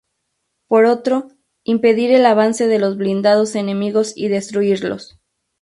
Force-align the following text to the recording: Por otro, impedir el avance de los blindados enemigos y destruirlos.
Por 0.67 0.85
otro, 0.85 1.27
impedir 1.63 2.09
el 2.11 2.25
avance 2.25 2.65
de 2.65 2.79
los 2.79 2.97
blindados 2.97 3.53
enemigos 3.53 4.13
y 4.17 4.29
destruirlos. 4.29 5.19